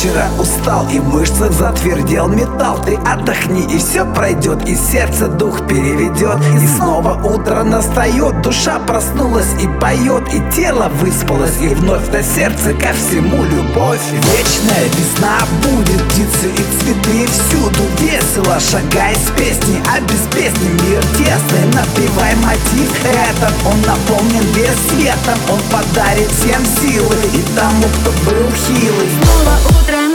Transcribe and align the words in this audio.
Вчера 0.00 0.30
устал 0.38 0.88
и 0.88 0.98
в 0.98 1.08
мышцах 1.08 1.52
затвердел 1.52 2.26
металл. 2.26 2.82
Ты 2.82 2.94
отдохни 3.04 3.64
и 3.70 3.76
все 3.76 4.06
пройдет 4.06 4.66
И 4.66 4.74
сердце 4.74 5.28
дух 5.28 5.66
переведет 5.68 6.38
И 6.58 6.66
снова 6.66 7.22
утро 7.22 7.62
настает 7.64 8.40
Душа 8.40 8.78
проснулась 8.78 9.52
и 9.62 9.68
поет 9.78 10.22
И 10.32 10.40
тело 10.56 10.88
выспалось. 10.88 11.60
И 11.60 11.68
вновь 11.68 12.08
на 12.08 12.22
сердце 12.22 12.72
ко 12.72 12.94
всему 12.94 13.44
любовь. 13.44 14.00
Вечная 14.10 14.86
весна 14.96 15.36
будет 15.64 16.02
Птицы 16.08 16.48
и 16.48 16.80
цветы. 16.80 17.26
Всюду 17.26 17.82
Весело 17.98 18.58
шагай 18.58 19.14
с 19.14 19.38
песней 19.38 19.82
А 19.86 20.00
тесный 21.30 21.66
Напевай 21.66 22.34
мотив 22.36 22.90
этот 23.04 23.52
Он 23.66 23.80
наполнен 23.82 24.44
весь 24.52 24.90
светом 24.90 25.38
Он 25.48 25.60
подарит 25.70 26.30
всем 26.32 26.64
силы 26.64 27.16
И 27.32 27.42
тому, 27.56 27.84
кто 28.00 28.10
был 28.30 28.50
хилый. 28.52 29.10
Снова 29.22 29.56
утро 29.68 30.09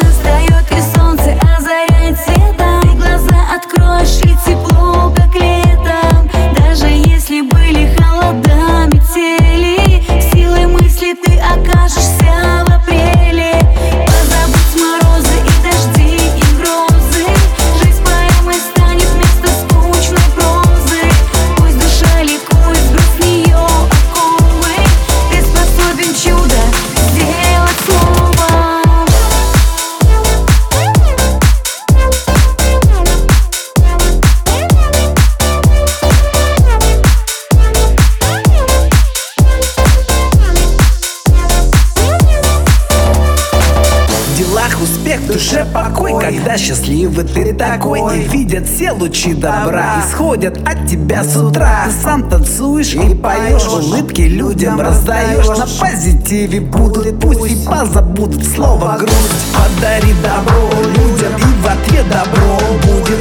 успех, 45.15 45.21
в 45.21 45.33
душе 45.33 45.65
покой 45.73 46.13
Когда 46.19 46.57
счастливый 46.57 47.25
ты 47.25 47.53
такой. 47.53 48.17
И 48.17 48.21
видят 48.21 48.67
все 48.67 48.91
лучи 48.91 49.33
добра 49.33 50.03
Исходят 50.07 50.57
от 50.67 50.87
тебя 50.87 51.23
с 51.23 51.35
утра. 51.35 51.85
Ты 51.85 51.91
сам 52.03 52.29
танцуешь 52.29 52.93
и 52.93 53.15
поешь. 53.15 53.67
Улыбки 53.67 54.21
людям 54.21 54.79
раздаешь. 54.79 55.47
На 55.47 55.65
позитиве 55.65 56.61
будут 56.61 57.19
пусть 57.19 57.51
И 57.51 57.65
позабудут 57.65 58.45
слово 58.45 58.97
грусть 58.99 59.15
Подари 59.53 60.13
добро 60.21 60.69
людям 60.81 61.33
И 61.37 61.61
в 61.61 61.67
ответ 61.67 62.05
добро 62.09 62.59
будет 62.83 63.14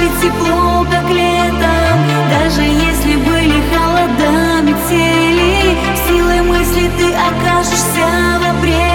ведь 0.00 0.20
тепло, 0.20 0.86
как 0.90 1.08
летом 1.10 1.98
Даже 2.30 2.62
если 2.62 3.16
были 3.16 3.62
холода, 3.70 4.62
метели 4.62 5.76
Силой 6.08 6.42
мысли 6.42 6.90
ты 6.98 7.12
окажешься 7.12 8.06
в 8.40 8.58
апреле 8.58 8.89